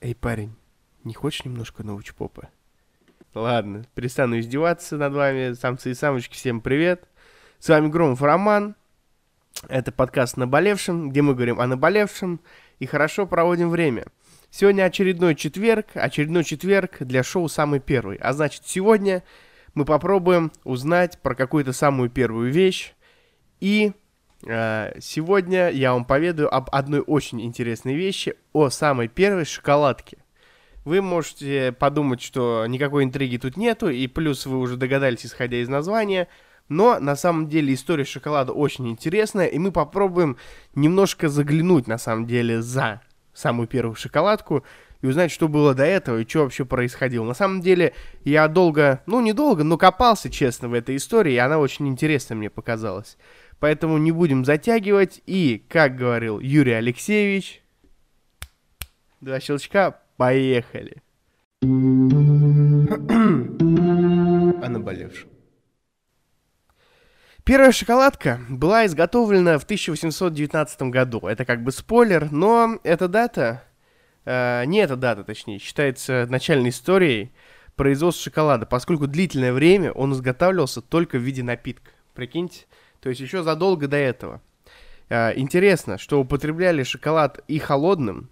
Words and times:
Эй, 0.00 0.14
парень, 0.14 0.54
не 1.02 1.12
хочешь 1.12 1.44
немножко 1.44 1.82
научпопа? 1.82 2.50
Ладно, 3.34 3.84
перестану 3.96 4.38
издеваться 4.38 4.96
над 4.96 5.12
вами, 5.12 5.54
самцы 5.54 5.90
и 5.90 5.94
самочки, 5.94 6.34
всем 6.34 6.60
привет. 6.60 7.08
С 7.58 7.68
вами 7.68 7.88
Громов 7.88 8.22
Роман. 8.22 8.76
Это 9.66 9.90
подкаст 9.90 10.36
«Наболевшим», 10.36 11.10
где 11.10 11.20
мы 11.20 11.34
говорим 11.34 11.58
о 11.58 11.66
наболевшем 11.66 12.40
и 12.78 12.86
хорошо 12.86 13.26
проводим 13.26 13.70
время. 13.70 14.06
Сегодня 14.50 14.84
очередной 14.84 15.34
четверг, 15.34 15.88
очередной 15.94 16.44
четверг 16.44 16.98
для 17.00 17.24
шоу 17.24 17.48
«Самый 17.48 17.80
первый». 17.80 18.18
А 18.18 18.32
значит, 18.34 18.62
сегодня 18.66 19.24
мы 19.74 19.84
попробуем 19.84 20.52
узнать 20.62 21.18
про 21.22 21.34
какую-то 21.34 21.72
самую 21.72 22.08
первую 22.08 22.52
вещь. 22.52 22.94
И 23.58 23.94
сегодня 24.42 25.68
я 25.70 25.92
вам 25.92 26.04
поведаю 26.04 26.54
об 26.54 26.68
одной 26.70 27.00
очень 27.00 27.40
интересной 27.42 27.94
вещи, 27.94 28.34
о 28.52 28.70
самой 28.70 29.08
первой 29.08 29.44
шоколадке. 29.44 30.18
Вы 30.84 31.02
можете 31.02 31.72
подумать, 31.72 32.22
что 32.22 32.64
никакой 32.66 33.04
интриги 33.04 33.36
тут 33.36 33.56
нету, 33.56 33.90
и 33.90 34.06
плюс 34.06 34.46
вы 34.46 34.58
уже 34.58 34.76
догадались, 34.76 35.26
исходя 35.26 35.58
из 35.58 35.68
названия, 35.68 36.28
но 36.68 36.98
на 36.98 37.16
самом 37.16 37.48
деле 37.48 37.74
история 37.74 38.04
шоколада 38.04 38.52
очень 38.52 38.88
интересная, 38.88 39.46
и 39.46 39.58
мы 39.58 39.72
попробуем 39.72 40.36
немножко 40.74 41.28
заглянуть 41.28 41.88
на 41.88 41.98
самом 41.98 42.26
деле 42.26 42.62
за 42.62 43.02
самую 43.34 43.68
первую 43.68 43.96
шоколадку 43.96 44.64
и 45.00 45.06
узнать, 45.06 45.30
что 45.30 45.48
было 45.48 45.74
до 45.74 45.84
этого 45.84 46.18
и 46.18 46.28
что 46.28 46.40
вообще 46.40 46.64
происходило. 46.64 47.24
На 47.24 47.34
самом 47.34 47.60
деле 47.60 47.94
я 48.24 48.48
долго, 48.48 49.02
ну 49.06 49.20
не 49.20 49.32
долго, 49.32 49.64
но 49.64 49.76
копался, 49.76 50.30
честно, 50.30 50.68
в 50.68 50.74
этой 50.74 50.96
истории, 50.96 51.34
и 51.34 51.38
она 51.38 51.58
очень 51.58 51.88
интересная 51.88 52.36
мне 52.36 52.50
показалась. 52.50 53.16
Поэтому 53.60 53.98
не 53.98 54.12
будем 54.12 54.44
затягивать, 54.44 55.20
и, 55.26 55.64
как 55.68 55.96
говорил 55.96 56.38
Юрий 56.38 56.72
Алексеевич, 56.72 57.62
два 59.20 59.40
щелчка, 59.40 60.00
поехали. 60.16 61.02
О 61.62 61.66
наболевшем. 64.68 65.28
Первая 67.48 67.72
шоколадка 67.72 68.40
была 68.48 68.84
изготовлена 68.84 69.58
в 69.58 69.64
1819 69.64 70.82
году. 70.82 71.26
Это 71.26 71.44
как 71.46 71.64
бы 71.64 71.72
спойлер, 71.72 72.30
но 72.30 72.78
эта 72.84 73.08
дата, 73.08 73.64
э, 74.26 74.66
не 74.66 74.80
эта 74.80 74.96
дата, 74.96 75.24
точнее, 75.24 75.58
считается 75.58 76.26
начальной 76.28 76.68
историей 76.68 77.32
производства 77.74 78.24
шоколада, 78.24 78.66
поскольку 78.66 79.06
длительное 79.06 79.54
время 79.54 79.92
он 79.92 80.12
изготавливался 80.12 80.82
только 80.82 81.16
в 81.16 81.22
виде 81.22 81.42
напитка. 81.42 81.90
Прикиньте, 82.12 82.66
то 83.00 83.08
есть 83.08 83.20
еще 83.20 83.42
задолго 83.42 83.88
до 83.88 83.96
этого. 83.96 84.40
Э, 85.08 85.32
интересно, 85.36 85.98
что 85.98 86.20
употребляли 86.20 86.82
шоколад 86.82 87.40
и 87.48 87.58
холодным, 87.58 88.28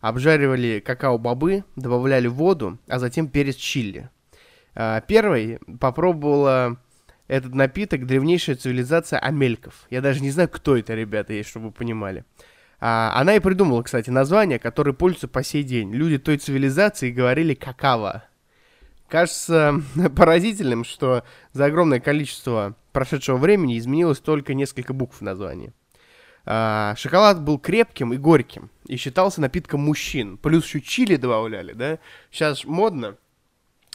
обжаривали 0.00 0.82
какао-бобы, 0.84 1.64
добавляли 1.76 2.26
воду, 2.26 2.78
а 2.88 2.98
затем 2.98 3.28
перец 3.28 3.56
чили. 3.56 4.10
Э, 4.74 5.00
первой 5.06 5.58
попробовала 5.80 6.78
этот 7.28 7.54
напиток 7.54 8.06
древнейшая 8.06 8.56
цивилизация 8.56 9.18
амельков. 9.18 9.86
Я 9.90 10.00
даже 10.00 10.20
не 10.20 10.30
знаю, 10.30 10.48
кто 10.48 10.76
это, 10.76 10.94
ребята, 10.94 11.34
есть, 11.34 11.50
чтобы 11.50 11.66
вы 11.66 11.72
понимали. 11.72 12.24
А, 12.80 13.12
она 13.14 13.34
и 13.34 13.40
придумала, 13.40 13.82
кстати, 13.82 14.10
название, 14.10 14.58
которое 14.58 14.92
пользуется 14.92 15.28
по 15.28 15.42
сей 15.42 15.62
день. 15.62 15.92
Люди 15.92 16.18
той 16.18 16.38
цивилизации 16.38 17.10
говорили 17.10 17.54
какао. 17.54 18.22
Кажется 19.08 19.82
поразительным, 20.16 20.84
что 20.84 21.24
за 21.52 21.66
огромное 21.66 22.00
количество 22.00 22.76
прошедшего 22.92 23.36
времени 23.36 23.78
изменилось 23.78 24.18
только 24.18 24.54
несколько 24.54 24.92
букв 24.92 25.18
в 25.18 25.22
названии. 25.22 25.72
А, 26.44 26.94
шоколад 26.96 27.42
был 27.42 27.58
крепким 27.58 28.12
и 28.12 28.18
горьким 28.18 28.70
и 28.86 28.96
считался 28.96 29.40
напитком 29.40 29.80
мужчин. 29.80 30.36
Плюс 30.36 30.64
еще 30.66 30.80
чили 30.80 31.16
добавляли, 31.16 31.72
да? 31.72 31.98
Сейчас 32.30 32.64
модно 32.64 33.16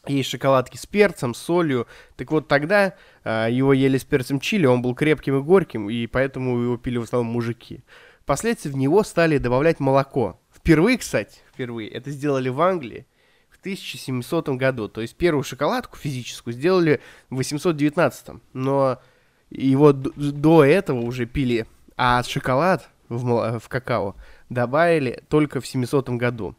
есть 0.08 0.30
шоколадки 0.30 0.78
с 0.78 0.86
перцем, 0.86 1.34
с 1.34 1.40
солью. 1.40 1.88
Так 2.16 2.32
вот, 2.32 2.48
тогда 2.48 2.96
э, 3.24 3.48
его 3.50 3.74
ели 3.74 3.98
с 3.98 4.04
перцем 4.04 4.40
чили, 4.40 4.66
он 4.66 4.82
был 4.82 4.96
крепким 4.96 5.38
и 5.40 5.42
горьким, 5.42 5.90
и 5.90 6.08
поэтому 6.08 6.60
его 6.60 6.78
пили 6.78 6.98
в 6.98 7.04
основном 7.04 7.34
мужики. 7.34 7.84
Впоследствии 8.22 8.70
в 8.70 8.78
него 8.78 9.04
стали 9.04 9.38
добавлять 9.38 9.80
молоко. 9.80 10.40
Впервые, 10.54 10.98
кстати, 10.98 11.40
впервые, 11.54 11.90
это 11.90 12.10
сделали 12.12 12.50
в 12.50 12.62
Англии 12.62 13.06
1700 13.64 14.50
году. 14.50 14.88
То 14.88 15.02
есть 15.02 15.16
первую 15.16 15.44
шоколадку 15.44 15.98
физическую 15.98 16.54
сделали 16.54 17.02
в 17.30 17.36
819. 17.38 18.42
Но 18.54 19.00
его 19.50 19.94
до 19.94 20.64
этого 20.64 21.00
уже 21.00 21.26
пили, 21.26 21.66
а 21.98 22.22
шоколад 22.24 22.90
в, 23.10 23.60
в 23.60 23.70
какао 23.70 24.16
добавили 24.50 25.24
только 25.30 25.62
в 25.62 25.68
700 25.68 26.10
году. 26.12 26.56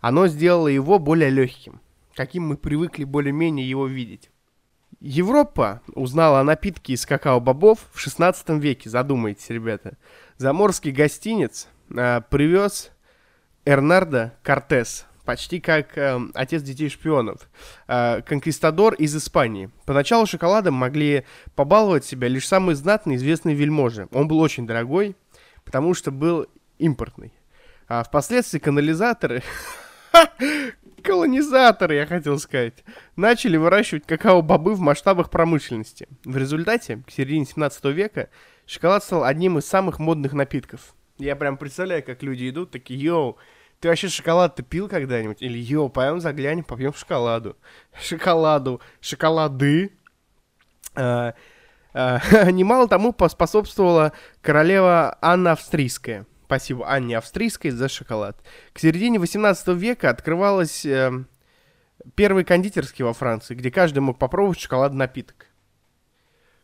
Оно 0.00 0.26
сделало 0.28 0.68
его 0.68 0.98
более 0.98 1.30
легким 1.30 1.80
каким 2.16 2.48
мы 2.48 2.56
привыкли 2.56 3.04
более-менее 3.04 3.68
его 3.68 3.86
видеть. 3.86 4.30
Европа 5.00 5.82
узнала 5.94 6.40
о 6.40 6.44
напитке 6.44 6.94
из 6.94 7.04
какао-бобов 7.04 7.78
в 7.92 8.00
16 8.00 8.48
веке, 8.60 8.88
задумайтесь, 8.88 9.50
ребята. 9.50 9.98
Заморский 10.38 10.90
гостинец 10.90 11.68
э, 11.94 12.22
привез 12.30 12.90
Эрнардо 13.66 14.32
Кортес, 14.42 15.06
почти 15.26 15.60
как 15.60 15.98
э, 15.98 16.18
отец 16.32 16.62
детей 16.62 16.88
шпионов, 16.88 17.50
э, 17.88 18.22
конкистадор 18.22 18.94
из 18.94 19.14
Испании. 19.14 19.70
Поначалу 19.84 20.24
шоколадом 20.24 20.74
могли 20.74 21.24
побаловать 21.54 22.06
себя 22.06 22.28
лишь 22.28 22.48
самые 22.48 22.76
знатные 22.76 23.16
известные 23.16 23.54
вельможи. 23.54 24.08
Он 24.12 24.28
был 24.28 24.38
очень 24.38 24.66
дорогой, 24.66 25.16
потому 25.64 25.92
что 25.92 26.10
был 26.10 26.46
импортный. 26.78 27.34
А 27.88 28.02
впоследствии 28.02 28.58
канализаторы 28.58 29.42
колонизаторы, 31.02 31.94
я 31.96 32.06
хотел 32.06 32.38
сказать, 32.38 32.84
начали 33.16 33.56
выращивать 33.56 34.06
какао-бобы 34.06 34.74
в 34.74 34.80
масштабах 34.80 35.30
промышленности. 35.30 36.08
В 36.24 36.36
результате, 36.36 37.02
к 37.06 37.10
середине 37.10 37.44
17 37.46 37.84
века, 37.86 38.28
шоколад 38.66 39.04
стал 39.04 39.24
одним 39.24 39.58
из 39.58 39.66
самых 39.66 39.98
модных 39.98 40.32
напитков. 40.32 40.94
Я 41.18 41.36
прям 41.36 41.56
представляю, 41.56 42.02
как 42.02 42.22
люди 42.22 42.48
идут, 42.48 42.70
такие, 42.72 43.00
йоу, 43.00 43.38
ты 43.80 43.88
вообще 43.88 44.08
шоколад 44.08 44.56
ты 44.56 44.62
пил 44.62 44.88
когда-нибудь? 44.88 45.42
Или, 45.42 45.58
йоу, 45.58 45.88
пойдем 45.88 46.20
заглянем, 46.20 46.64
попьем 46.64 46.94
шоколаду. 46.94 47.56
Шоколаду, 48.00 48.80
шоколады. 49.00 49.92
А, 50.94 51.34
а, 51.92 52.20
немало 52.50 52.88
тому 52.88 53.12
поспособствовала 53.12 54.12
королева 54.42 55.18
Анна 55.20 55.52
Австрийская– 55.52 56.26
Спасибо 56.46 56.88
Анне 56.88 57.18
Австрийской 57.18 57.72
за 57.72 57.88
шоколад. 57.88 58.40
К 58.72 58.78
середине 58.78 59.18
18 59.18 59.66
века 59.68 60.10
открывалась 60.10 60.86
э, 60.86 61.10
первый 62.14 62.44
кондитерский 62.44 63.04
во 63.04 63.12
Франции, 63.12 63.56
где 63.56 63.72
каждый 63.72 63.98
мог 63.98 64.16
попробовать 64.16 64.60
шоколадный 64.60 64.98
напиток. 64.98 65.46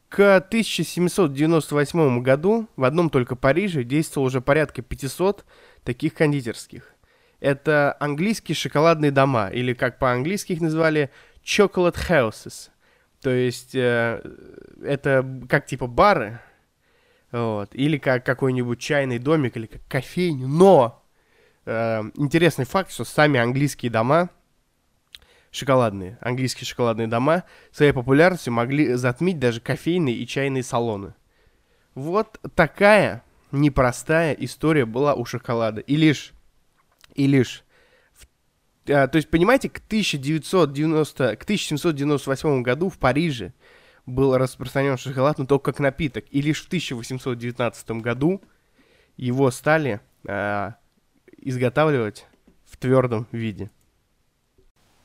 К 0.08 0.36
1798 0.36 2.22
году 2.22 2.68
в 2.76 2.84
одном 2.84 3.10
только 3.10 3.34
Париже 3.34 3.82
действовало 3.82 4.28
уже 4.28 4.40
порядка 4.40 4.82
500 4.82 5.44
таких 5.82 6.14
кондитерских. 6.14 6.94
Это 7.42 7.96
английские 7.98 8.54
шоколадные 8.54 9.10
дома, 9.10 9.48
или 9.48 9.74
как 9.74 9.98
по-английски 9.98 10.52
их 10.52 10.60
назвали, 10.60 11.10
chocolate 11.44 11.96
houses. 12.08 12.70
То 13.20 13.30
есть 13.30 13.74
э, 13.74 14.22
это 14.80 15.26
как 15.48 15.66
типа 15.66 15.88
бары, 15.88 16.38
вот. 17.32 17.74
Или 17.74 17.98
как 17.98 18.24
какой-нибудь 18.24 18.78
чайный 18.78 19.18
домик, 19.18 19.56
или 19.56 19.66
как 19.66 19.80
кофейню. 19.88 20.46
Но 20.46 21.04
э, 21.66 22.02
интересный 22.14 22.64
факт, 22.64 22.92
что 22.92 23.02
сами 23.02 23.40
английские 23.40 23.90
дома, 23.90 24.30
шоколадные, 25.50 26.18
английские 26.20 26.68
шоколадные 26.68 27.08
дома, 27.08 27.42
своей 27.72 27.90
популярностью 27.90 28.52
могли 28.52 28.94
затмить 28.94 29.40
даже 29.40 29.60
кофейные 29.60 30.14
и 30.14 30.28
чайные 30.28 30.62
салоны. 30.62 31.12
Вот 31.96 32.38
такая 32.54 33.24
непростая 33.50 34.32
история 34.34 34.86
была 34.86 35.14
у 35.14 35.24
шоколада. 35.24 35.80
И 35.80 35.96
лишь, 35.96 36.34
и 37.14 37.26
лишь 37.26 37.64
а, 38.88 39.06
то 39.06 39.16
есть, 39.16 39.28
понимаете, 39.30 39.68
к 39.68 39.78
1990, 39.78 41.36
к 41.36 41.42
1798 41.44 42.62
году 42.62 42.88
в 42.88 42.98
Париже 42.98 43.52
был 44.06 44.36
распространен 44.36 44.96
шоколад, 44.96 45.38
но 45.38 45.46
только 45.46 45.72
как 45.72 45.80
напиток. 45.80 46.24
И 46.30 46.42
лишь 46.42 46.62
в 46.62 46.66
1819 46.66 47.90
году 48.02 48.42
его 49.16 49.50
стали 49.50 50.00
э, 50.26 50.70
изготавливать 51.36 52.26
в 52.64 52.76
твердом 52.76 53.28
виде. 53.30 53.70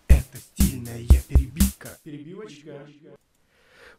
Это 0.07 0.37
стильная 0.37 1.05
перебивка. 1.27 1.89
Перебивочка. 2.03 2.71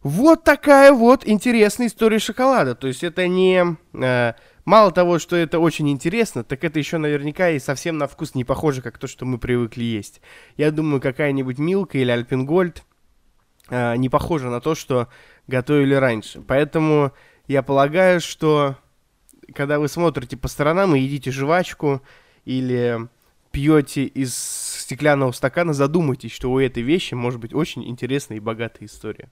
Вот 0.03 0.45
такая 0.45 0.93
вот 0.93 1.27
интересная 1.27 1.87
история 1.87 2.19
шоколада. 2.19 2.75
То 2.75 2.89
есть 2.89 3.05
это 3.05 3.29
не... 3.29 3.77
Э, 3.95 4.35
мало 4.69 4.93
того, 4.93 5.19
что 5.19 5.35
это 5.35 5.59
очень 5.59 5.89
интересно, 5.89 6.45
так 6.45 6.63
это 6.63 6.79
еще 6.79 6.99
наверняка 6.99 7.49
и 7.49 7.59
совсем 7.59 7.97
на 7.97 8.07
вкус 8.07 8.35
не 8.35 8.45
похоже, 8.45 8.83
как 8.83 8.99
то, 8.99 9.07
что 9.07 9.25
мы 9.25 9.39
привыкли 9.39 9.83
есть. 9.83 10.21
Я 10.59 10.71
думаю, 10.71 11.01
какая-нибудь 11.01 11.59
Милка 11.59 11.97
или 11.97 12.11
Альпенгольд 12.11 12.85
э, 13.71 13.97
не 13.97 14.11
похоже 14.11 14.51
на 14.51 14.61
то, 14.61 14.75
что 14.75 15.09
готовили 15.47 15.95
раньше. 15.95 16.43
Поэтому 16.43 17.13
я 17.47 17.63
полагаю, 17.63 18.21
что 18.21 18.77
когда 19.55 19.79
вы 19.79 19.89
смотрите 19.89 20.37
по 20.37 20.49
сторонам 20.49 20.95
и 20.95 21.01
едите 21.01 21.31
жвачку 21.31 22.03
или 22.45 23.09
пьете 23.51 24.05
из 24.05 24.37
стеклянного 24.37 25.33
стакана, 25.33 25.73
задумайтесь, 25.73 26.33
что 26.33 26.53
у 26.53 26.59
этой 26.59 26.83
вещи 26.83 27.15
может 27.15 27.41
быть 27.41 27.55
очень 27.55 27.89
интересная 27.89 28.37
и 28.37 28.41
богатая 28.41 28.85
история. 28.85 29.31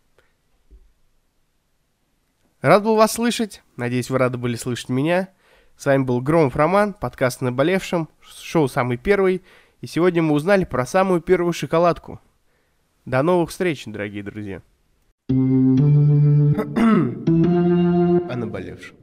Рад 2.66 2.82
был 2.82 2.96
вас 2.96 3.12
слышать. 3.12 3.62
Надеюсь, 3.76 4.10
вы 4.10 4.18
рады 4.18 4.38
были 4.38 4.56
слышать 4.56 4.88
меня. 4.88 5.28
С 5.76 5.86
вами 5.86 6.02
был 6.02 6.20
Громов 6.20 6.56
Роман, 6.56 6.94
подкаст 6.94 7.40
о 7.40 7.44
наболевшем, 7.44 8.08
шоу 8.20 8.66
«Самый 8.66 8.96
первый». 8.96 9.44
И 9.82 9.86
сегодня 9.86 10.20
мы 10.20 10.34
узнали 10.34 10.64
про 10.64 10.84
самую 10.84 11.20
первую 11.20 11.52
шоколадку. 11.52 12.20
До 13.04 13.22
новых 13.22 13.50
встреч, 13.50 13.84
дорогие 13.86 14.24
друзья. 14.24 14.62
о 15.30 15.32
наболевшем. 18.34 18.96